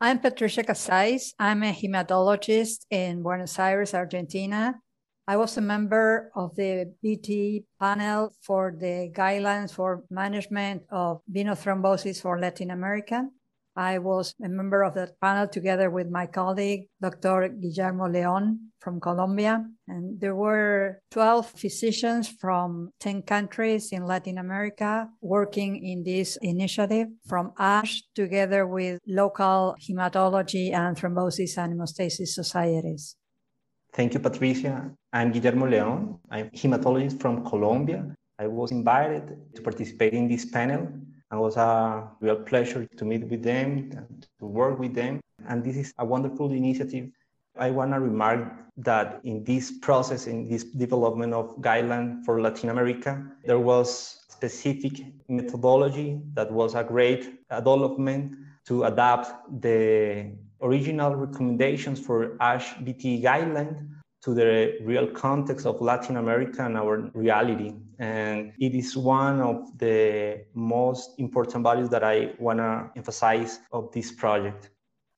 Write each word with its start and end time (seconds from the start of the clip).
I'm 0.00 0.18
Patricia 0.18 0.62
Casais. 0.62 1.32
I'm 1.38 1.62
a 1.62 1.72
hematologist 1.72 2.84
in 2.90 3.22
Buenos 3.22 3.58
Aires, 3.58 3.94
Argentina. 3.94 4.78
I 5.26 5.38
was 5.38 5.56
a 5.56 5.62
member 5.62 6.30
of 6.36 6.54
the 6.56 6.92
VTE 7.02 7.64
panel 7.80 8.34
for 8.42 8.74
the 8.78 9.10
guidelines 9.16 9.72
for 9.72 10.04
management 10.10 10.82
of 10.90 11.22
venous 11.26 11.64
thrombosis 11.64 12.20
for 12.20 12.38
Latin 12.38 12.70
America. 12.70 13.30
I 13.76 13.98
was 13.98 14.34
a 14.42 14.48
member 14.48 14.82
of 14.82 14.94
that 14.94 15.20
panel 15.20 15.48
together 15.48 15.90
with 15.90 16.08
my 16.08 16.26
colleague, 16.26 16.86
Dr. 17.00 17.48
Guillermo 17.48 18.08
Leon 18.08 18.70
from 18.80 19.00
Colombia. 19.00 19.64
And 19.88 20.20
there 20.20 20.34
were 20.36 21.00
12 21.10 21.50
physicians 21.50 22.28
from 22.28 22.90
10 23.00 23.22
countries 23.22 23.90
in 23.92 24.06
Latin 24.06 24.38
America 24.38 25.08
working 25.20 25.82
in 25.82 26.04
this 26.04 26.38
initiative 26.42 27.08
from 27.26 27.52
ASH 27.58 28.02
together 28.14 28.66
with 28.66 29.00
local 29.06 29.74
hematology 29.80 30.72
and 30.72 30.96
thrombosis 30.96 31.58
and 31.58 31.74
hemostasis 31.74 32.28
societies. 32.28 33.16
Thank 33.92 34.14
you, 34.14 34.20
Patricia. 34.20 34.90
I'm 35.12 35.32
Guillermo 35.32 35.66
Leon. 35.66 36.18
I'm 36.30 36.46
a 36.46 36.50
hematologist 36.50 37.20
from 37.20 37.44
Colombia. 37.44 38.14
I 38.38 38.48
was 38.48 38.72
invited 38.72 39.36
to 39.54 39.62
participate 39.62 40.12
in 40.12 40.26
this 40.28 40.44
panel 40.44 40.88
it 41.34 41.40
was 41.40 41.56
a 41.56 42.08
real 42.20 42.36
pleasure 42.36 42.86
to 42.96 43.04
meet 43.04 43.28
with 43.28 43.42
them, 43.42 43.90
to 44.38 44.46
work 44.46 44.78
with 44.78 44.94
them. 44.94 45.20
And 45.48 45.62
this 45.64 45.76
is 45.76 45.92
a 45.98 46.04
wonderful 46.04 46.52
initiative. 46.52 47.10
I 47.58 47.70
want 47.70 47.92
to 47.92 48.00
remark 48.00 48.52
that 48.78 49.20
in 49.24 49.44
this 49.44 49.70
process, 49.78 50.26
in 50.26 50.48
this 50.48 50.64
development 50.64 51.34
of 51.34 51.56
guideline 51.58 52.24
for 52.24 52.40
Latin 52.40 52.70
America, 52.70 53.24
there 53.44 53.60
was 53.60 54.24
specific 54.28 55.00
methodology 55.28 56.20
that 56.34 56.50
was 56.50 56.74
a 56.74 56.82
great 56.82 57.46
development 57.48 58.36
to 58.66 58.84
adapt 58.84 59.28
the 59.60 60.32
original 60.62 61.14
recommendations 61.14 62.00
for 62.00 62.36
ASH 62.40 62.74
VTE 62.76 63.22
guideline 63.22 63.94
to 64.24 64.32
the 64.32 64.78
real 64.82 65.06
context 65.06 65.66
of 65.66 65.80
Latin 65.82 66.16
America 66.16 66.64
and 66.64 66.78
our 66.78 67.10
reality. 67.12 67.74
And 67.98 68.52
it 68.58 68.74
is 68.74 68.96
one 68.96 69.40
of 69.40 69.78
the 69.78 70.46
most 70.54 71.10
important 71.18 71.62
values 71.62 71.90
that 71.90 72.02
I 72.02 72.32
want 72.38 72.58
to 72.58 72.90
emphasize 72.96 73.60
of 73.70 73.92
this 73.92 74.10
project. 74.10 74.70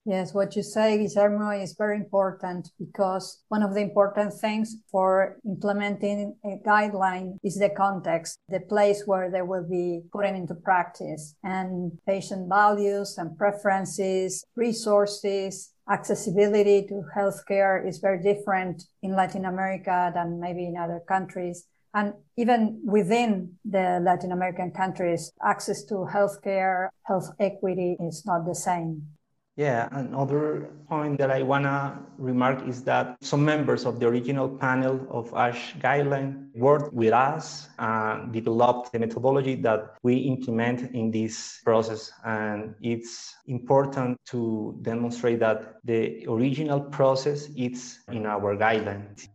Yes, 0.09 0.33
what 0.33 0.55
you 0.55 0.63
say, 0.63 1.05
Guillermo, 1.05 1.51
is 1.51 1.75
very 1.77 1.97
important 1.97 2.71
because 2.79 3.43
one 3.49 3.65
of 3.65 3.75
the 3.75 3.81
important 3.81 4.33
things 4.33 4.77
for 4.89 5.37
implementing 5.45 6.37
a 6.45 6.61
guideline 6.65 7.39
is 7.43 7.59
the 7.59 7.71
context, 7.71 8.39
the 8.49 8.61
place 8.61 9.03
where 9.05 9.33
they 9.33 9.43
will 9.43 9.67
be 9.69 10.03
put 10.13 10.25
into 10.25 10.55
practice, 10.55 11.35
and 11.43 11.91
patient 12.07 12.49
values 12.49 13.19
and 13.19 13.37
preferences, 13.37 14.45
resources, 14.55 15.73
accessibility 15.91 16.87
to 16.87 17.03
healthcare 17.17 17.85
is 17.85 17.99
very 17.99 18.23
different 18.23 18.85
in 19.03 19.17
Latin 19.17 19.45
America 19.45 20.13
than 20.15 20.39
maybe 20.39 20.67
in 20.67 20.77
other 20.77 21.01
countries. 21.09 21.67
And 21.95 22.15
even 22.37 22.81
within 22.85 23.55
the 23.65 23.99
Latin 24.01 24.31
American 24.31 24.71
countries, 24.71 25.33
access 25.43 25.83
to 25.87 26.07
healthcare, 26.15 26.91
health 27.03 27.31
equity 27.41 27.97
is 27.99 28.25
not 28.25 28.47
the 28.47 28.55
same. 28.55 29.16
Yeah, 29.57 29.89
another 29.93 30.69
point 30.87 31.17
that 31.17 31.31
I 31.31 31.43
want 31.43 31.65
to 31.65 31.97
remark 32.19 32.69
is 32.69 32.85
that 32.85 33.17
some 33.23 33.43
members 33.43 33.87
of 33.87 33.99
the 33.99 34.07
original 34.07 34.51
panel 34.51 35.01
of 35.09 35.33
ASH 35.33 35.77
guideline 35.77 36.55
worked 36.55 36.93
with 36.93 37.15
us 37.15 37.67
and 37.79 38.35
developed 38.35 38.93
the 38.93 38.99
methodology 38.99 39.55
that 39.63 39.97
we 40.03 40.17
implement 40.17 40.95
in 40.95 41.11
this 41.11 41.61
process. 41.65 42.13
And 42.23 42.75
it's 42.83 43.35
important 43.47 44.19
to 44.27 44.79
demonstrate 44.83 45.41
that 45.41 45.77
the 45.85 46.27
original 46.29 46.81
process 46.81 47.49
is 47.57 48.01
in 48.13 48.27
our 48.27 48.57
guidelines. 48.57 49.27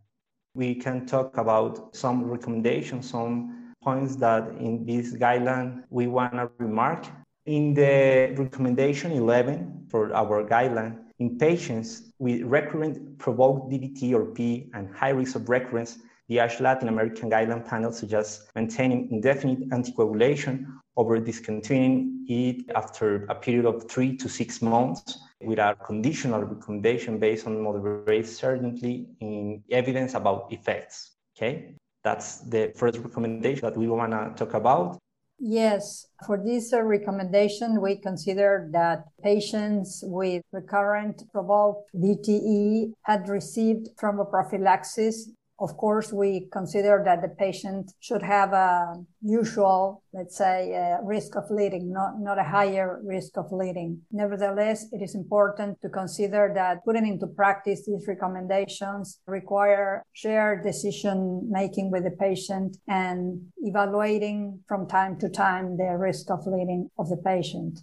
We 0.54 0.76
can 0.76 1.04
talk 1.04 1.36
about 1.36 1.96
some 1.96 2.22
recommendations, 2.30 3.10
some 3.10 3.74
points 3.82 4.14
that 4.16 4.46
in 4.60 4.86
this 4.86 5.14
guideline 5.14 5.82
we 5.90 6.06
want 6.06 6.34
to 6.34 6.48
remark 6.58 7.06
in 7.46 7.74
the 7.74 8.34
recommendation 8.36 9.12
11 9.12 9.86
for 9.88 10.14
our 10.14 10.44
guideline, 10.44 10.98
in 11.18 11.38
patients 11.38 12.12
with 12.18 12.42
recurrent 12.42 13.18
provoked 13.18 13.70
DVT 13.70 14.12
or 14.14 14.26
P 14.26 14.70
and 14.74 14.94
high 14.94 15.10
risk 15.10 15.36
of 15.36 15.48
recurrence, 15.48 15.98
the 16.28 16.40
ASH 16.40 16.60
Latin 16.60 16.88
American 16.88 17.30
guideline 17.30 17.66
panel 17.66 17.92
suggests 17.92 18.50
maintaining 18.54 19.10
indefinite 19.10 19.68
anticoagulation 19.70 20.66
over 20.96 21.18
discontinuing 21.18 22.24
it 22.28 22.70
after 22.74 23.24
a 23.28 23.34
period 23.34 23.66
of 23.66 23.90
three 23.90 24.16
to 24.16 24.28
six 24.28 24.62
months 24.62 25.18
with 25.42 25.58
a 25.58 25.76
conditional 25.84 26.42
recommendation 26.42 27.18
based 27.18 27.46
on 27.46 27.60
moderate 27.60 28.26
certainty 28.26 29.06
in 29.20 29.62
evidence 29.70 30.14
about 30.14 30.52
effects. 30.52 31.12
Okay, 31.36 31.74
that's 32.04 32.38
the 32.40 32.72
first 32.76 32.98
recommendation 32.98 33.62
that 33.62 33.76
we 33.76 33.88
want 33.88 34.12
to 34.12 34.32
talk 34.36 34.54
about. 34.54 34.98
Yes, 35.44 36.06
for 36.24 36.38
this 36.38 36.72
uh, 36.72 36.82
recommendation, 36.82 37.80
we 37.80 37.96
consider 37.96 38.68
that 38.70 39.06
patients 39.24 40.04
with 40.06 40.44
recurrent 40.52 41.24
provoked 41.32 41.90
VTE 41.96 42.92
had 43.02 43.28
received 43.28 43.88
thromboprophylaxis 44.00 45.32
of 45.62 45.76
course, 45.76 46.12
we 46.12 46.48
consider 46.52 47.02
that 47.04 47.22
the 47.22 47.28
patient 47.28 47.92
should 48.00 48.22
have 48.22 48.52
a 48.52 48.96
usual, 49.22 50.02
let's 50.12 50.36
say, 50.36 50.58
risk 51.04 51.36
of 51.36 51.48
bleeding, 51.48 51.92
not, 51.92 52.20
not 52.20 52.38
a 52.38 52.42
higher 52.44 53.00
risk 53.04 53.38
of 53.38 53.48
bleeding. 53.50 54.00
Nevertheless, 54.10 54.86
it 54.92 55.00
is 55.00 55.14
important 55.14 55.80
to 55.82 55.88
consider 55.88 56.50
that 56.54 56.84
putting 56.84 57.06
into 57.06 57.28
practice 57.28 57.86
these 57.86 58.04
recommendations 58.08 59.20
require 59.26 60.02
shared 60.12 60.64
decision 60.64 61.48
making 61.50 61.90
with 61.92 62.02
the 62.02 62.16
patient 62.18 62.76
and 62.88 63.40
evaluating 63.58 64.60
from 64.66 64.88
time 64.88 65.16
to 65.20 65.28
time 65.28 65.76
the 65.76 65.96
risk 65.96 66.28
of 66.30 66.44
bleeding 66.44 66.90
of 66.98 67.08
the 67.08 67.16
patient. 67.18 67.80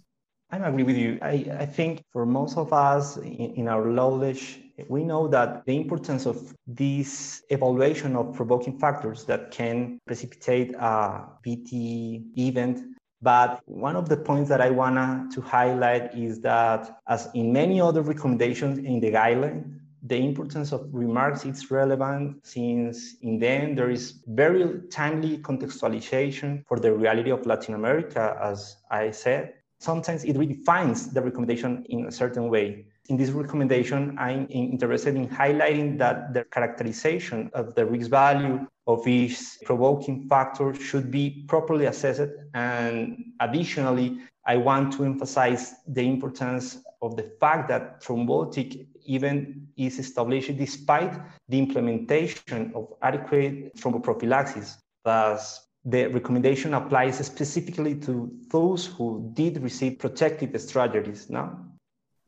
I 0.52 0.56
agree 0.68 0.82
with 0.82 0.96
you. 0.96 1.18
I, 1.22 1.46
I 1.60 1.66
think 1.66 2.02
for 2.12 2.26
most 2.26 2.58
of 2.58 2.72
us 2.72 3.16
in, 3.18 3.54
in 3.60 3.68
our 3.68 3.86
knowledge, 3.86 4.58
we 4.88 5.04
know 5.04 5.28
that 5.28 5.64
the 5.66 5.76
importance 5.76 6.26
of 6.26 6.54
this 6.66 7.42
evaluation 7.50 8.16
of 8.16 8.34
provoking 8.34 8.78
factors 8.78 9.24
that 9.24 9.50
can 9.50 9.98
precipitate 10.06 10.74
a 10.74 11.24
VT 11.44 12.36
event. 12.38 12.84
But 13.22 13.60
one 13.66 13.96
of 13.96 14.08
the 14.08 14.16
points 14.16 14.48
that 14.48 14.60
I 14.60 14.70
want 14.70 15.32
to 15.32 15.40
highlight 15.40 16.14
is 16.14 16.40
that, 16.40 17.00
as 17.06 17.28
in 17.34 17.52
many 17.52 17.80
other 17.80 18.00
recommendations 18.02 18.78
in 18.78 19.00
the 19.00 19.12
guideline, 19.12 19.80
the 20.02 20.16
importance 20.16 20.72
of 20.72 20.88
remarks 20.92 21.44
is 21.44 21.70
relevant 21.70 22.46
since 22.46 23.16
in 23.20 23.38
them 23.38 23.74
there 23.74 23.90
is 23.90 24.22
very 24.28 24.80
timely 24.88 25.36
contextualization 25.38 26.64
for 26.66 26.78
the 26.78 26.90
reality 26.92 27.30
of 27.30 27.44
Latin 27.44 27.74
America, 27.74 28.38
as 28.42 28.76
I 28.90 29.10
said. 29.10 29.52
Sometimes 29.78 30.24
it 30.24 30.36
redefines 30.36 31.12
the 31.12 31.20
recommendation 31.20 31.84
in 31.90 32.06
a 32.06 32.12
certain 32.12 32.48
way. 32.48 32.86
In 33.10 33.16
this 33.16 33.30
recommendation, 33.30 34.16
I'm 34.20 34.46
interested 34.50 35.16
in 35.16 35.28
highlighting 35.28 35.98
that 35.98 36.32
the 36.32 36.44
characterization 36.44 37.50
of 37.54 37.74
the 37.74 37.84
risk 37.84 38.08
value 38.08 38.68
of 38.86 39.04
each 39.04 39.36
provoking 39.64 40.28
factor 40.28 40.72
should 40.74 41.10
be 41.10 41.44
properly 41.48 41.86
assessed. 41.86 42.30
And 42.54 43.32
additionally, 43.40 44.20
I 44.46 44.58
want 44.58 44.92
to 44.92 45.04
emphasize 45.04 45.74
the 45.88 46.06
importance 46.06 46.78
of 47.02 47.16
the 47.16 47.24
fact 47.40 47.68
that 47.70 48.00
thrombotic 48.00 48.86
even 49.04 49.66
is 49.76 49.98
established 49.98 50.56
despite 50.56 51.18
the 51.48 51.58
implementation 51.58 52.70
of 52.76 52.94
adequate 53.02 53.74
thromboprophylaxis. 53.74 54.76
Thus, 55.04 55.66
the 55.84 56.06
recommendation 56.06 56.74
applies 56.74 57.18
specifically 57.26 57.96
to 58.02 58.30
those 58.52 58.86
who 58.86 59.32
did 59.34 59.60
receive 59.60 59.98
protective 59.98 60.60
strategies, 60.60 61.28
no? 61.28 61.69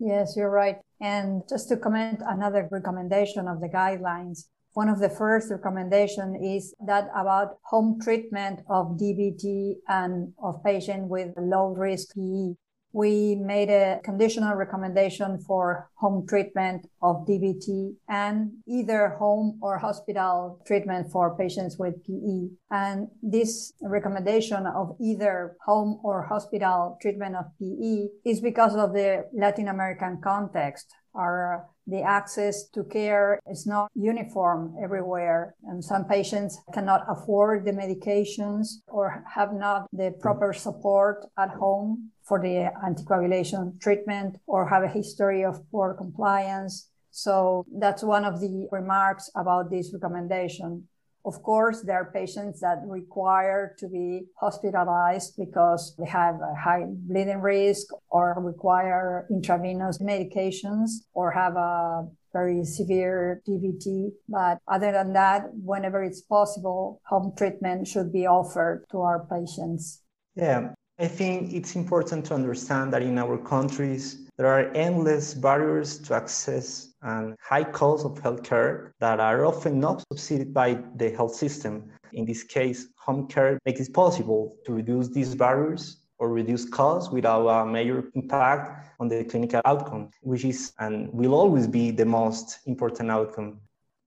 Yes, 0.05 0.35
you're 0.37 0.51
right. 0.51 0.79
And 1.01 1.43
just 1.49 1.69
to 1.69 1.77
comment 1.77 2.23
another 2.27 2.69
recommendation 2.73 3.47
of 3.47 3.61
the 3.61 3.69
guidelines, 3.69 4.47
one 4.73 4.89
of 4.89 4.99
the 4.99 5.09
first 5.09 5.49
recommendation 5.49 6.35
is 6.35 6.75
that 6.85 7.09
about 7.15 7.59
home 7.63 8.01
treatment 8.03 8.63
of 8.69 8.97
DVT 8.99 9.75
and 9.87 10.33
of 10.43 10.63
patient 10.65 11.07
with 11.09 11.29
low 11.37 11.69
risk 11.69 12.17
PE 12.17 12.55
we 12.93 13.37
made 13.37 13.71
a 13.71 14.01
conditional 14.05 14.55
recommendation 14.55 15.39
for 15.39 15.91
home 15.95 16.27
treatment 16.27 16.87
of 17.03 17.27
DVT 17.27 17.95
and 18.09 18.53
either 18.69 19.11
home 19.19 19.59
or 19.63 19.79
hospital 19.79 20.63
treatment 20.67 21.11
for 21.11 21.37
patients 21.37 21.79
with 21.79 22.05
PE. 22.05 22.49
And 22.71 23.09
this 23.23 23.73
recommendation 23.81 24.67
of 24.67 24.97
either 25.01 25.57
home 25.65 26.01
or 26.05 26.23
hospital 26.23 26.99
treatment 27.01 27.37
of 27.37 27.47
PE 27.59 28.09
is 28.31 28.41
because 28.41 28.75
of 28.77 28.93
the 28.93 29.25
Latin 29.33 29.69
American 29.69 30.21
context. 30.23 30.93
Our 31.15 31.55
uh, 31.55 31.61
the 31.87 32.03
access 32.03 32.69
to 32.71 32.85
care 32.85 33.41
is 33.51 33.67
not 33.67 33.91
uniform 33.95 34.77
everywhere 34.81 35.57
and 35.65 35.85
some 35.85 36.05
patients 36.05 36.61
cannot 36.73 37.05
afford 37.09 37.65
the 37.65 37.73
medications 37.73 38.77
or 38.87 39.25
have 39.35 39.53
not 39.53 39.89
the 39.93 40.15
proper 40.21 40.53
support 40.53 41.27
at 41.37 41.51
home 41.51 42.11
for 42.23 42.41
the 42.41 42.71
anticoagulation 42.87 43.81
treatment 43.81 44.39
or 44.47 44.69
have 44.69 44.85
a 44.85 44.89
history 44.89 45.45
of 45.45 45.69
poor 45.71 45.93
compliance. 45.95 46.89
So 47.11 47.67
that's 47.79 48.03
one 48.05 48.25
of 48.25 48.41
the 48.41 48.69
remarks 48.71 49.29
about 49.35 49.71
this 49.71 49.93
recommendation. 49.93 50.89
Of 51.25 51.43
course, 51.43 51.83
there 51.83 51.97
are 51.97 52.11
patients 52.13 52.61
that 52.61 52.79
require 52.85 53.77
to 53.79 53.89
be 53.89 54.27
hospitalized 54.41 55.35
because 55.39 55.95
they 55.99 56.07
have 56.07 56.37
a 56.37 56.55
high 56.55 56.85
bleeding 56.87 57.41
risk 57.41 57.87
or 58.11 58.35
require 58.39 59.27
intravenous 59.31 59.99
medications 59.99 60.91
or 61.15 61.31
have 61.31 61.55
a 61.57 62.09
very 62.33 62.65
severe 62.65 63.41
DVT. 63.47 64.11
But 64.29 64.59
other 64.67 64.91
than 64.91 65.13
that, 65.13 65.51
whenever 65.53 66.03
it's 66.03 66.23
possible, 66.23 67.01
home 67.07 67.33
treatment 67.37 67.87
should 67.87 68.13
be 68.13 68.27
offered 68.27 68.85
to 68.91 69.01
our 69.01 69.27
patients. 69.27 70.03
Yeah, 70.35 70.75
I 70.99 71.07
think 71.07 71.53
it's 71.53 71.77
important 71.77 72.27
to 72.27 72.35
understand 72.35 72.93
that 72.93 73.03
in 73.03 73.19
our 73.19 73.39
countries, 73.39 74.29
there 74.39 74.47
are 74.47 74.73
endless 74.75 75.35
barriers 75.35 75.99
to 76.01 76.15
access 76.15 76.92
and 77.03 77.37
high 77.41 77.65
costs 77.65 78.05
of 78.05 78.15
healthcare 78.23 78.93
that 79.01 79.21
are 79.21 79.45
often 79.45 79.81
not 79.81 80.05
subsidized 80.09 80.55
by 80.55 80.79
the 80.97 81.11
health 81.11 81.35
system. 81.35 81.91
In 82.13 82.25
this 82.25 82.43
case, 82.43 82.89
home 82.97 83.27
care 83.27 83.59
makes 83.65 83.81
it 83.81 83.93
possible 83.93 84.57
to 84.65 84.73
reduce 84.73 85.09
these 85.09 85.35
barriers 85.35 85.99
or 86.19 86.29
reduce 86.31 86.69
costs 86.69 87.13
without 87.13 87.47
a 87.49 87.67
major 87.67 88.05
impact 88.15 88.87
on 89.01 89.09
the 89.09 89.25
clinical 89.25 89.61
outcome, 89.65 90.11
which 90.21 90.45
is 90.45 90.73
and 90.79 91.13
will 91.13 91.35
always 91.35 91.67
be 91.67 91.91
the 91.91 92.05
most 92.05 92.59
important 92.67 93.11
outcome 93.11 93.61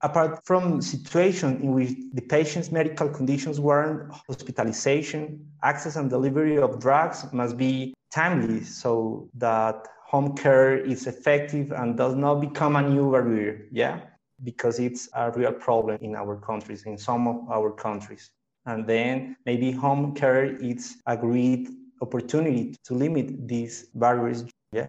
apart 0.06 0.39
from 0.45 0.81
situation 0.81 1.59
in 1.62 1.74
which 1.74 1.91
the 2.13 2.21
patient's 2.21 2.71
medical 2.71 3.09
conditions 3.09 3.59
warrant 3.59 4.12
hospitalization, 4.27 5.44
access 5.63 5.95
and 5.95 6.09
delivery 6.12 6.57
of 6.57 6.80
drugs 6.80 7.25
must 7.33 7.57
be 7.57 7.94
timely 8.13 8.63
so 8.63 9.27
that 9.33 9.88
home 10.06 10.36
care 10.36 10.78
is 10.78 11.07
effective 11.07 11.72
and 11.72 11.98
does 11.98 12.16
not 12.16 12.36
become 12.36 12.75
a 12.75 12.81
new 12.81 13.12
barrier. 13.12 13.68
Yeah, 13.72 14.02
because 14.44 14.80
it's 14.80 15.10
a 15.13 15.31
real 15.31 15.52
problem 15.54 15.98
in 16.02 16.16
our 16.16 16.36
countries, 16.38 16.84
in 16.86 16.98
some 16.98 17.28
of 17.28 17.50
our 17.50 17.72
countries. 17.72 18.30
And 18.66 18.88
then 18.88 19.36
maybe 19.46 19.72
home 19.72 20.13
care 20.13 20.46
is 20.57 20.98
a 21.06 21.18
great 21.18 21.69
opportunity 22.02 22.75
to 22.84 22.94
limit 22.94 23.48
these 23.48 23.88
barriers. 23.96 24.46
Yeah. 24.72 24.88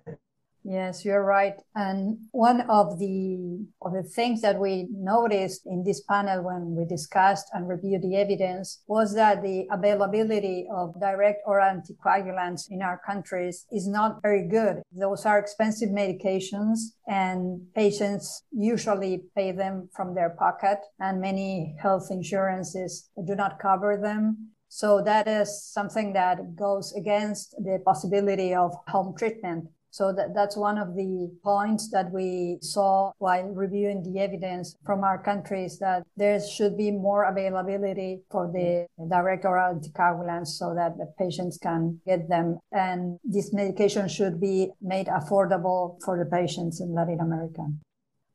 Yes, 0.68 1.04
you're 1.04 1.22
right. 1.22 1.54
And 1.76 2.18
one 2.32 2.62
of 2.62 2.98
the 2.98 3.64
of 3.80 3.92
the 3.92 4.02
things 4.02 4.42
that 4.42 4.58
we 4.58 4.88
noticed 4.90 5.62
in 5.64 5.84
this 5.84 6.02
panel 6.02 6.42
when 6.42 6.74
we 6.74 6.84
discussed 6.84 7.46
and 7.52 7.68
reviewed 7.68 8.02
the 8.02 8.16
evidence 8.16 8.82
was 8.88 9.14
that 9.14 9.42
the 9.42 9.68
availability 9.70 10.66
of 10.74 10.98
direct 10.98 11.42
oral 11.46 11.64
anticoagulants 11.64 12.62
in 12.68 12.82
our 12.82 13.00
countries 13.06 13.64
is 13.70 13.86
not 13.86 14.20
very 14.22 14.48
good. 14.48 14.82
Those 14.90 15.24
are 15.24 15.38
expensive 15.38 15.90
medications 15.90 16.78
and 17.06 17.60
patients 17.76 18.42
usually 18.50 19.22
pay 19.36 19.52
them 19.52 19.88
from 19.94 20.16
their 20.16 20.30
pocket 20.30 20.78
and 20.98 21.20
many 21.20 21.76
health 21.80 22.08
insurances 22.10 23.08
do 23.24 23.36
not 23.36 23.60
cover 23.60 23.96
them. 24.02 24.48
So 24.68 25.00
that 25.02 25.28
is 25.28 25.62
something 25.62 26.12
that 26.14 26.56
goes 26.56 26.92
against 26.94 27.52
the 27.52 27.78
possibility 27.84 28.52
of 28.52 28.74
home 28.88 29.14
treatment. 29.16 29.68
So 29.96 30.12
that, 30.12 30.34
that's 30.34 30.58
one 30.58 30.76
of 30.76 30.94
the 30.94 31.30
points 31.42 31.88
that 31.88 32.12
we 32.12 32.58
saw 32.60 33.12
while 33.16 33.44
reviewing 33.44 34.02
the 34.02 34.20
evidence 34.20 34.76
from 34.84 35.02
our 35.02 35.16
countries 35.16 35.78
that 35.78 36.02
there 36.18 36.38
should 36.38 36.76
be 36.76 36.90
more 36.90 37.24
availability 37.24 38.20
for 38.30 38.46
the 38.52 38.86
direct 39.08 39.46
oral 39.46 39.74
anticoagulants 39.74 40.48
so 40.48 40.74
that 40.74 40.98
the 40.98 41.06
patients 41.18 41.56
can 41.56 41.98
get 42.06 42.28
them. 42.28 42.58
And 42.72 43.18
this 43.24 43.54
medication 43.54 44.06
should 44.06 44.38
be 44.38 44.68
made 44.82 45.06
affordable 45.06 45.96
for 46.04 46.18
the 46.18 46.26
patients 46.26 46.82
in 46.82 46.92
Latin 46.92 47.20
America 47.20 47.62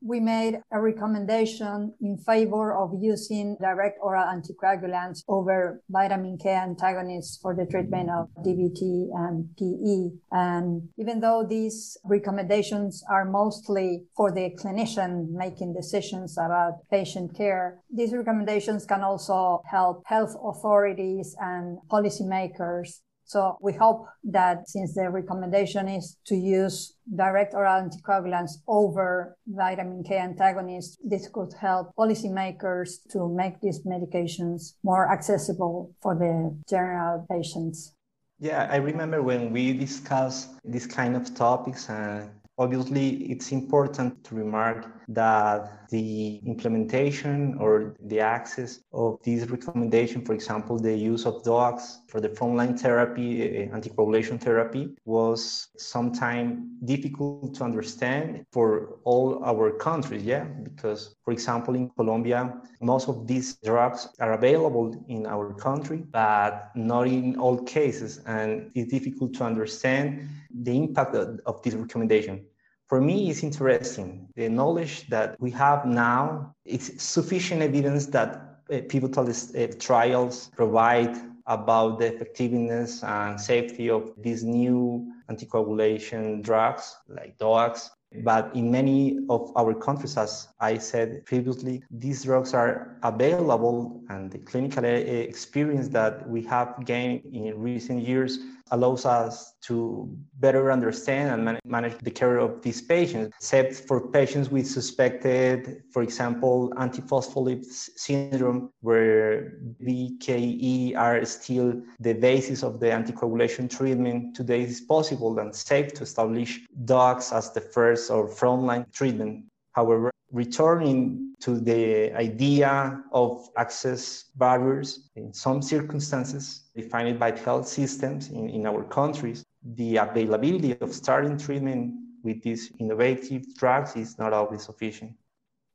we 0.01 0.19
made 0.19 0.59
a 0.71 0.81
recommendation 0.81 1.93
in 2.01 2.17
favor 2.17 2.75
of 2.75 2.91
using 2.99 3.55
direct 3.61 3.99
oral 4.01 4.25
anticoagulants 4.25 5.23
over 5.27 5.81
vitamin 5.89 6.37
K 6.41 6.49
antagonists 6.49 7.37
for 7.41 7.55
the 7.55 7.65
treatment 7.65 8.09
of 8.09 8.27
DVT 8.43 9.09
and 9.13 9.47
PE. 9.57 10.17
And 10.31 10.89
even 10.97 11.19
though 11.19 11.45
these 11.47 11.97
recommendations 12.03 13.03
are 13.09 13.25
mostly 13.25 14.05
for 14.17 14.31
the 14.31 14.55
clinician 14.59 15.29
making 15.31 15.73
decisions 15.73 16.37
about 16.37 16.79
patient 16.89 17.35
care, 17.37 17.79
these 17.93 18.13
recommendations 18.13 18.85
can 18.85 19.01
also 19.01 19.61
help 19.69 20.03
health 20.07 20.35
authorities 20.43 21.35
and 21.39 21.77
policymakers 21.89 23.01
so 23.31 23.57
we 23.61 23.71
hope 23.71 24.07
that 24.25 24.67
since 24.67 24.93
the 24.93 25.09
recommendation 25.09 25.87
is 25.87 26.17
to 26.25 26.35
use 26.35 26.97
direct 27.15 27.53
oral 27.53 27.87
anticoagulants 27.87 28.55
over 28.67 29.37
vitamin 29.47 30.03
K 30.03 30.17
antagonists, 30.17 30.97
this 31.01 31.29
could 31.29 31.53
help 31.53 31.95
policymakers 31.95 32.89
to 33.11 33.29
make 33.29 33.61
these 33.61 33.85
medications 33.85 34.73
more 34.83 35.09
accessible 35.09 35.95
for 36.01 36.13
the 36.13 36.53
general 36.69 37.25
patients. 37.31 37.93
Yeah, 38.39 38.67
I 38.69 38.77
remember 38.77 39.21
when 39.21 39.53
we 39.53 39.71
discussed 39.71 40.49
these 40.65 40.85
kind 40.85 41.15
of 41.15 41.33
topics 41.33 41.89
and 41.89 42.31
Obviously, 42.57 43.31
it's 43.31 43.51
important 43.51 44.23
to 44.23 44.35
remark 44.35 44.85
that 45.07 45.80
the 45.91 46.37
implementation 46.45 47.55
or 47.59 47.95
the 48.05 48.19
access 48.19 48.79
of 48.93 49.19
these 49.23 49.49
recommendation, 49.49 50.23
for 50.25 50.33
example, 50.33 50.79
the 50.79 50.95
use 50.95 51.25
of 51.25 51.43
DOACs 51.43 51.97
for 52.07 52.21
the 52.21 52.29
frontline 52.29 52.79
therapy, 52.79 53.29
eh, 53.43 53.67
anticoagulation 53.67 54.39
therapy, 54.39 54.89
was 55.05 55.67
sometimes 55.77 56.57
difficult 56.85 57.53
to 57.55 57.63
understand 57.63 58.45
for 58.53 58.99
all 59.03 59.43
our 59.43 59.71
countries. 59.71 60.23
Yeah, 60.23 60.45
because, 60.45 61.15
for 61.23 61.33
example, 61.33 61.75
in 61.75 61.89
Colombia, 61.89 62.53
most 62.81 63.09
of 63.09 63.27
these 63.27 63.55
drugs 63.55 64.07
are 64.19 64.33
available 64.33 65.03
in 65.09 65.27
our 65.27 65.53
country, 65.53 65.97
but 65.97 66.71
not 66.73 67.07
in 67.07 67.37
all 67.37 67.57
cases, 67.63 68.21
and 68.25 68.71
it's 68.75 68.91
difficult 68.91 69.33
to 69.35 69.43
understand 69.43 70.29
the 70.63 70.75
impact 70.75 71.15
of, 71.15 71.39
of 71.45 71.61
this 71.63 71.73
recommendation 71.73 72.45
for 72.91 72.99
me 72.99 73.29
it's 73.29 73.41
interesting 73.41 74.27
the 74.35 74.49
knowledge 74.49 75.07
that 75.07 75.39
we 75.39 75.49
have 75.49 75.85
now 75.85 76.53
it's 76.65 77.01
sufficient 77.01 77.61
evidence 77.61 78.07
that 78.07 78.29
uh, 78.69 78.81
pivotal 78.89 79.25
uh, 79.29 79.67
trials 79.79 80.51
provide 80.57 81.15
about 81.47 81.99
the 81.99 82.07
effectiveness 82.13 83.01
and 83.03 83.39
safety 83.39 83.89
of 83.89 84.11
these 84.17 84.43
new 84.43 85.09
anticoagulation 85.29 86.41
drugs 86.43 86.97
like 87.07 87.37
DOACs. 87.37 87.89
But 88.23 88.53
in 88.53 88.69
many 88.69 89.19
of 89.29 89.51
our 89.55 89.73
countries, 89.73 90.17
as 90.17 90.49
I 90.59 90.77
said 90.77 91.25
previously, 91.25 91.81
these 91.89 92.23
drugs 92.23 92.53
are 92.53 92.97
available, 93.03 94.03
and 94.09 94.29
the 94.29 94.39
clinical 94.39 94.83
experience 94.83 95.87
that 95.89 96.29
we 96.29 96.41
have 96.43 96.75
gained 96.85 97.21
in 97.33 97.57
recent 97.57 98.05
years 98.05 98.39
allows 98.71 99.05
us 99.05 99.53
to 99.61 100.09
better 100.39 100.71
understand 100.71 101.29
and 101.29 101.45
man- 101.45 101.59
manage 101.65 101.97
the 101.99 102.11
care 102.11 102.37
of 102.37 102.61
these 102.61 102.81
patients, 102.81 103.33
except 103.37 103.73
for 103.87 104.09
patients 104.09 104.49
with 104.49 104.65
suspected, 104.65 105.83
for 105.91 106.01
example, 106.01 106.71
antiphospholipid 106.77 107.65
syndrome, 107.65 108.71
where 108.81 109.59
VKA 109.83 110.97
are 110.97 111.23
still 111.25 111.81
the 111.99 112.13
basis 112.13 112.63
of 112.63 112.79
the 112.79 112.87
anticoagulation 112.87 113.69
treatment. 113.69 114.35
Today, 114.35 114.61
it 114.63 114.69
is 114.69 114.81
possible 114.81 115.37
and 115.39 115.55
safe 115.55 115.93
to 115.93 116.03
establish 116.03 116.61
DOACs 116.85 117.35
as 117.35 117.51
the 117.51 117.61
first 117.61 118.09
or 118.09 118.27
frontline 118.27 118.91
treatment. 118.91 119.45
However, 119.73 120.11
returning 120.31 121.33
to 121.41 121.59
the 121.59 122.13
idea 122.15 123.03
of 123.11 123.49
access 123.57 124.25
barriers 124.35 125.09
in 125.15 125.33
some 125.33 125.61
circumstances 125.61 126.69
defined 126.75 127.19
by 127.19 127.31
health 127.31 127.67
systems 127.67 128.29
in, 128.29 128.49
in 128.49 128.65
our 128.65 128.83
countries, 128.83 129.43
the 129.75 129.97
availability 129.97 130.79
of 130.79 130.93
starting 130.93 131.37
treatment 131.37 131.93
with 132.23 132.41
these 132.43 132.71
innovative 132.79 133.43
drugs 133.57 133.95
is 133.95 134.17
not 134.19 134.33
always 134.33 134.63
sufficient. 134.63 135.13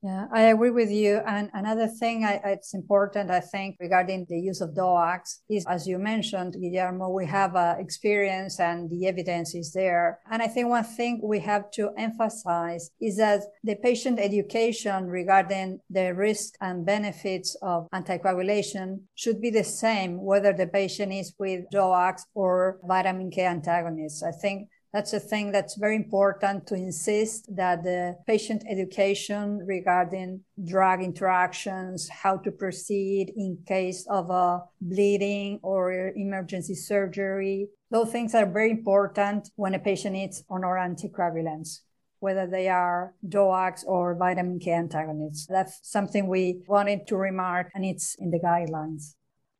Yeah, 0.02 0.26
I 0.30 0.42
agree 0.42 0.70
with 0.70 0.90
you. 0.90 1.20
And 1.26 1.50
another 1.52 1.88
thing 1.88 2.24
I, 2.24 2.40
it's 2.44 2.74
important, 2.74 3.30
I 3.30 3.40
think, 3.40 3.76
regarding 3.80 4.26
the 4.28 4.38
use 4.38 4.60
of 4.60 4.70
DOACs 4.74 5.40
is, 5.50 5.64
as 5.66 5.88
you 5.88 5.98
mentioned, 5.98 6.54
Guillermo, 6.60 7.08
we 7.08 7.26
have 7.26 7.56
uh, 7.56 7.74
experience 7.78 8.60
and 8.60 8.88
the 8.88 9.06
evidence 9.08 9.54
is 9.54 9.72
there. 9.72 10.20
And 10.30 10.42
I 10.42 10.48
think 10.48 10.68
one 10.68 10.84
thing 10.84 11.20
we 11.24 11.40
have 11.40 11.70
to 11.72 11.90
emphasize 11.96 12.90
is 13.00 13.16
that 13.16 13.42
the 13.64 13.74
patient 13.74 14.20
education 14.20 15.06
regarding 15.06 15.80
the 15.90 16.14
risks 16.14 16.56
and 16.60 16.86
benefits 16.86 17.56
of 17.62 17.88
anticoagulation 17.92 19.00
should 19.16 19.40
be 19.40 19.50
the 19.50 19.64
same 19.64 20.22
whether 20.22 20.52
the 20.52 20.68
patient 20.68 21.12
is 21.12 21.34
with 21.38 21.64
DOACs 21.72 22.22
or 22.34 22.78
vitamin 22.84 23.30
K 23.30 23.46
antagonists. 23.46 24.22
I 24.22 24.30
think 24.30 24.68
that's 24.92 25.12
a 25.12 25.20
thing 25.20 25.52
that's 25.52 25.76
very 25.76 25.96
important 25.96 26.66
to 26.68 26.74
insist 26.74 27.54
that 27.54 27.82
the 27.82 28.16
patient 28.26 28.64
education 28.68 29.58
regarding 29.66 30.42
drug 30.64 31.02
interactions, 31.02 32.08
how 32.08 32.38
to 32.38 32.50
proceed 32.50 33.32
in 33.36 33.58
case 33.66 34.06
of 34.08 34.30
a 34.30 34.62
bleeding 34.80 35.60
or 35.62 36.12
emergency 36.16 36.74
surgery. 36.74 37.68
Those 37.90 38.10
things 38.10 38.34
are 38.34 38.46
very 38.46 38.70
important 38.70 39.50
when 39.56 39.74
a 39.74 39.78
patient 39.78 40.14
needs 40.14 40.44
on 40.48 40.64
oral 40.64 40.88
anticoagulants 40.88 41.80
whether 42.18 42.46
they 42.46 42.68
are 42.68 43.14
DOACs 43.28 43.84
or 43.86 44.14
vitamin 44.14 44.58
K 44.58 44.72
antagonists. 44.72 45.46
That's 45.46 45.78
something 45.82 46.26
we 46.26 46.62
wanted 46.66 47.06
to 47.08 47.16
remark, 47.16 47.70
and 47.74 47.84
it's 47.84 48.16
in 48.18 48.30
the 48.30 48.40
guidelines. 48.40 49.14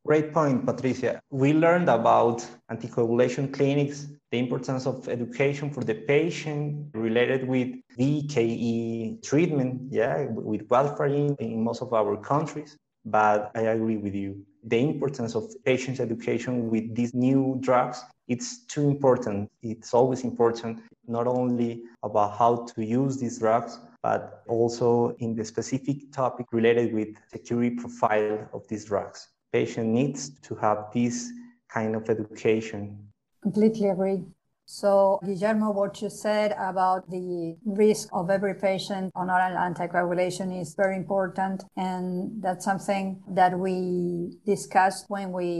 Great 0.07 0.33
point, 0.33 0.65
Patricia. 0.65 1.21
We 1.31 1.53
learned 1.53 1.89
about 1.89 2.47
anticoagulation 2.71 3.53
clinics, 3.53 4.07
the 4.31 4.39
importance 4.39 4.87
of 4.87 5.09
education 5.09 5.69
for 5.69 5.83
the 5.83 5.97
patient 5.97 6.91
related 6.95 7.49
with 7.49 7.75
VKA 7.99 9.21
treatment, 9.25 9.83
yeah, 9.91 10.27
with 10.27 10.69
warfarin 10.69 11.37
in 11.41 11.65
most 11.65 11.83
of 11.83 11.93
our 11.93 12.17
countries. 12.17 12.77
But 13.05 13.51
I 13.57 13.63
agree 13.63 13.97
with 13.97 14.15
you. 14.15 14.47
The 14.63 14.79
importance 14.79 15.35
of 15.35 15.53
patient 15.65 15.99
education 15.99 16.71
with 16.71 16.95
these 16.95 17.13
new 17.13 17.59
drugs, 17.59 18.05
it's 18.29 18.65
too 18.67 18.89
important. 18.89 19.51
It's 19.63 19.93
always 19.93 20.23
important, 20.23 20.83
not 21.09 21.27
only 21.27 21.83
about 22.05 22.39
how 22.39 22.67
to 22.77 22.85
use 22.85 23.19
these 23.19 23.41
drugs, 23.41 23.81
but 24.05 24.45
also 24.47 25.17
in 25.19 25.35
the 25.35 25.45
specific 25.45 26.13
topic 26.13 26.47
related 26.53 26.95
with 26.95 27.09
security 27.29 27.75
profile 27.75 28.49
of 28.53 28.69
these 28.69 28.85
drugs 28.85 29.31
patient 29.59 29.89
needs 30.01 30.21
to 30.47 30.55
have 30.57 30.79
this 30.93 31.33
kind 31.77 31.97
of 31.97 32.03
education. 32.11 32.81
Completely 33.43 33.89
agree. 33.89 34.21
So, 34.69 35.21
Guillermo, 35.25 35.71
what 35.71 36.03
you 36.03 36.11
said 36.11 36.51
about 36.71 37.09
the 37.09 37.57
risk 37.65 38.09
of 38.13 38.31
every 38.31 38.55
patient 38.55 39.13
on 39.15 39.31
oral 39.31 39.57
anticoagulation 39.67 40.49
is 40.61 40.75
very 40.75 40.97
important. 40.97 41.63
And 41.77 42.43
that's 42.43 42.65
something 42.65 43.23
that 43.29 43.57
we 43.57 44.39
discussed 44.45 45.05
when 45.09 45.31
we 45.31 45.51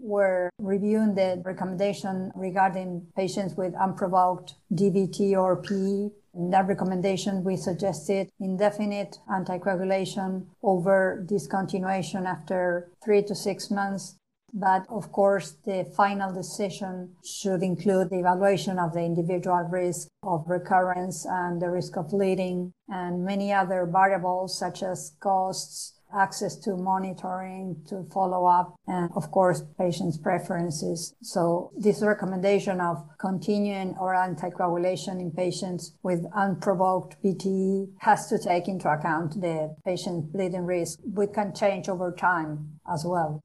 were 0.00 0.50
reviewing 0.58 1.14
the 1.14 1.40
recommendation 1.44 2.32
regarding 2.34 3.06
patients 3.16 3.54
with 3.56 3.72
unprovoked 3.76 4.56
DVT 4.74 5.18
or 5.42 5.62
PE. 5.62 6.10
In 6.36 6.50
that 6.50 6.68
recommendation, 6.68 7.44
we 7.44 7.56
suggested 7.56 8.28
indefinite 8.38 9.18
anticoagulation 9.30 10.44
over 10.62 11.24
discontinuation 11.26 12.26
after 12.26 12.90
three 13.02 13.22
to 13.22 13.34
six 13.34 13.70
months. 13.70 14.16
But 14.52 14.86
of 14.90 15.12
course, 15.12 15.56
the 15.64 15.90
final 15.96 16.32
decision 16.32 17.16
should 17.24 17.62
include 17.62 18.10
the 18.10 18.20
evaluation 18.20 18.78
of 18.78 18.92
the 18.92 19.00
individual 19.00 19.66
risk 19.70 20.08
of 20.22 20.44
recurrence 20.46 21.26
and 21.26 21.60
the 21.60 21.70
risk 21.70 21.96
of 21.96 22.10
bleeding 22.10 22.72
and 22.88 23.24
many 23.24 23.52
other 23.52 23.86
variables 23.86 24.58
such 24.58 24.82
as 24.82 25.16
costs, 25.20 25.95
access 26.14 26.56
to 26.56 26.76
monitoring, 26.76 27.76
to 27.88 28.04
follow 28.12 28.46
up, 28.46 28.74
and 28.86 29.10
of 29.14 29.30
course, 29.30 29.62
patients' 29.78 30.18
preferences. 30.18 31.14
So 31.22 31.70
this 31.76 32.02
recommendation 32.02 32.80
of 32.80 33.04
continuing 33.18 33.96
oral 33.98 34.34
anticoagulation 34.34 35.20
in 35.20 35.30
patients 35.30 35.92
with 36.02 36.24
unprovoked 36.34 37.16
VTE 37.22 37.92
has 37.98 38.28
to 38.28 38.38
take 38.38 38.68
into 38.68 38.88
account 38.88 39.40
the 39.40 39.74
patient 39.84 40.32
bleeding 40.32 40.64
risk, 40.64 40.98
which 41.04 41.32
can 41.32 41.54
change 41.54 41.88
over 41.88 42.12
time 42.12 42.78
as 42.92 43.04
well. 43.04 43.40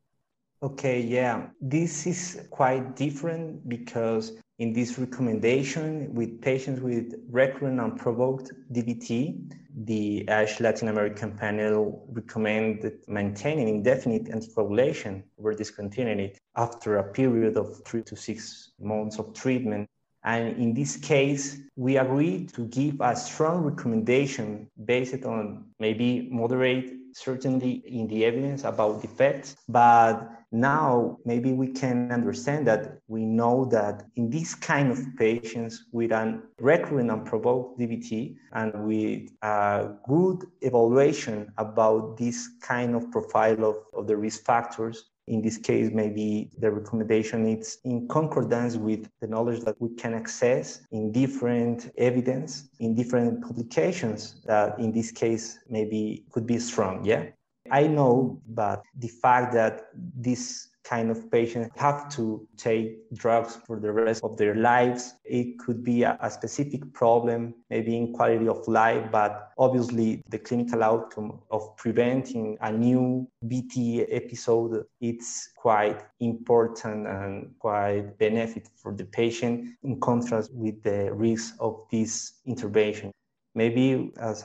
Okay, 0.63 1.01
yeah. 1.01 1.47
This 1.59 2.05
is 2.05 2.45
quite 2.51 2.95
different 2.95 3.67
because 3.67 4.33
in 4.61 4.71
this 4.73 4.99
recommendation 4.99 6.13
with 6.13 6.39
patients 6.39 6.81
with 6.81 7.15
recurrent 7.31 7.79
unprovoked 7.79 8.51
DVT, 8.71 9.51
the 9.85 10.29
ASH 10.29 10.59
Latin 10.59 10.87
American 10.87 11.31
panel 11.35 12.07
recommended 12.11 12.99
maintaining 13.07 13.67
indefinite 13.67 14.25
anticoagulation 14.25 15.23
over 15.39 15.55
discontinuing 15.55 16.19
it 16.19 16.37
after 16.55 16.97
a 16.97 17.11
period 17.11 17.57
of 17.57 17.83
three 17.85 18.03
to 18.03 18.15
six 18.15 18.73
months 18.79 19.17
of 19.17 19.33
treatment. 19.33 19.89
And 20.23 20.55
in 20.57 20.75
this 20.75 20.95
case, 20.95 21.57
we 21.75 21.97
agreed 21.97 22.53
to 22.53 22.67
give 22.67 23.01
a 23.01 23.15
strong 23.15 23.63
recommendation 23.63 24.69
based 24.85 25.25
on 25.25 25.71
maybe 25.79 26.29
moderate 26.31 27.00
certainty 27.13 27.83
in 27.85 28.07
the 28.07 28.25
evidence 28.25 28.63
about 28.63 29.01
defects, 29.01 29.55
but 29.67 30.29
now 30.51 31.17
maybe 31.23 31.53
we 31.53 31.67
can 31.67 32.11
understand 32.11 32.67
that 32.67 32.97
we 33.07 33.25
know 33.25 33.65
that 33.65 34.03
in 34.15 34.29
this 34.29 34.53
kind 34.53 34.91
of 34.91 34.99
patients 35.17 35.85
with 35.93 36.11
an 36.11 36.43
recurrent 36.59 37.09
and 37.09 37.25
provoked 37.25 37.79
DVT 37.79 38.35
and 38.53 38.85
with 38.85 39.29
a 39.41 39.91
good 40.07 40.45
evaluation 40.61 41.51
about 41.57 42.17
this 42.17 42.49
kind 42.61 42.95
of 42.95 43.09
profile 43.11 43.63
of, 43.63 43.75
of 43.93 44.07
the 44.07 44.17
risk 44.17 44.43
factors, 44.43 45.10
in 45.27 45.41
this 45.41 45.57
case, 45.57 45.91
maybe 45.93 46.49
the 46.59 46.71
recommendation 46.71 47.45
is 47.45 47.77
in 47.85 48.07
concordance 48.07 48.75
with 48.75 49.07
the 49.21 49.27
knowledge 49.27 49.61
that 49.61 49.79
we 49.79 49.89
can 49.95 50.13
access 50.13 50.81
in 50.91 51.11
different 51.11 51.91
evidence, 51.97 52.69
in 52.79 52.95
different 52.95 53.41
publications 53.41 54.41
that 54.45 54.77
in 54.79 54.91
this 54.91 55.11
case 55.11 55.59
maybe 55.69 56.25
could 56.31 56.45
be 56.47 56.59
strong. 56.59 57.05
Yeah. 57.05 57.25
I 57.69 57.87
know, 57.87 58.41
but 58.47 58.81
the 58.97 59.07
fact 59.07 59.53
that 59.53 59.89
this 59.95 60.70
kind 60.83 61.11
of 61.11 61.31
patients 61.31 61.69
have 61.77 62.09
to 62.15 62.47
take 62.57 62.97
drugs 63.13 63.57
for 63.65 63.79
the 63.79 63.91
rest 63.91 64.23
of 64.23 64.37
their 64.37 64.55
lives. 64.55 65.13
It 65.23 65.59
could 65.59 65.83
be 65.83 66.03
a, 66.03 66.17
a, 66.21 66.29
specific 66.29 66.91
problem, 66.93 67.53
maybe 67.69 67.95
in 67.95 68.13
quality 68.13 68.47
of 68.47 68.67
life, 68.67 69.11
but 69.11 69.51
obviously 69.57 70.23
the 70.29 70.39
clinical 70.39 70.83
outcome 70.83 71.39
of 71.51 71.75
preventing 71.77 72.57
a 72.61 72.71
new 72.71 73.27
VT 73.45 74.07
episode, 74.09 74.85
it's 74.99 75.49
quite 75.55 76.01
important 76.19 77.07
and 77.07 77.53
quite 77.59 78.17
benefit 78.17 78.69
for 78.75 78.93
the 78.93 79.05
patient 79.05 79.69
in 79.83 79.99
contrast 79.99 80.51
with 80.53 80.81
the 80.83 81.13
risk 81.13 81.55
of 81.59 81.85
this 81.91 82.33
intervention 82.45 83.11
maybe 83.53 84.11
as 84.17 84.41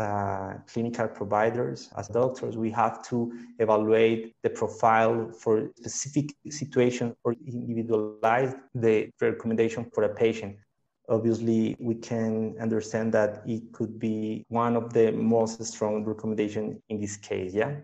clinical 0.72 1.08
providers 1.08 1.90
as 1.96 2.08
doctors 2.08 2.56
we 2.56 2.70
have 2.70 3.02
to 3.06 3.32
evaluate 3.58 4.34
the 4.42 4.50
profile 4.50 5.30
for 5.38 5.70
specific 5.76 6.34
situation 6.50 7.14
or 7.25 7.34
individualize 7.46 8.54
the 8.75 9.08
recommendation 9.20 9.88
for 9.94 10.04
a 10.04 10.14
patient. 10.14 10.56
Obviously 11.08 11.76
we 11.78 11.94
can 11.94 12.56
understand 12.60 13.12
that 13.12 13.42
it 13.46 13.72
could 13.72 13.98
be 13.98 14.44
one 14.48 14.76
of 14.76 14.92
the 14.92 15.12
most 15.12 15.62
strong 15.62 16.04
recommendation 16.04 16.82
in 16.88 17.00
this 17.00 17.16
case 17.16 17.54
yeah? 17.54 17.76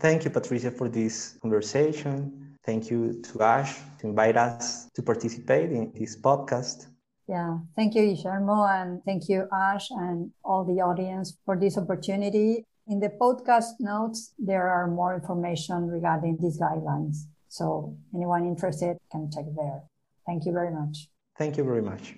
Thank 0.00 0.24
you 0.24 0.30
patricia 0.30 0.70
for 0.70 0.88
this 0.88 1.38
conversation. 1.42 2.56
Thank 2.64 2.90
you 2.90 3.20
to 3.22 3.42
ash 3.42 3.76
to 3.98 4.06
invite 4.06 4.36
us 4.36 4.88
to 4.94 5.02
participate 5.02 5.72
in 5.72 5.92
this 5.94 6.16
podcast 6.16 6.86
Yeah, 7.28 7.58
thank 7.76 7.94
you, 7.94 8.16
Guillermo, 8.16 8.64
and 8.64 9.04
thank 9.04 9.28
you, 9.28 9.46
Ash, 9.52 9.90
and 9.90 10.30
all 10.42 10.64
the 10.64 10.80
audience 10.80 11.36
for 11.44 11.58
this 11.58 11.76
opportunity. 11.76 12.64
In 12.86 13.00
the 13.00 13.10
podcast 13.10 13.72
notes, 13.80 14.32
there 14.38 14.70
are 14.70 14.86
more 14.86 15.14
information 15.14 15.88
regarding 15.88 16.38
these 16.40 16.58
guidelines. 16.58 17.26
So 17.48 17.98
anyone 18.14 18.46
interested 18.46 18.96
can 19.12 19.30
check 19.30 19.44
there. 19.54 19.82
Thank 20.26 20.46
you 20.46 20.52
very 20.52 20.72
much. 20.72 21.10
Thank 21.36 21.58
you 21.58 21.64
very 21.64 21.82
much. 21.82 22.14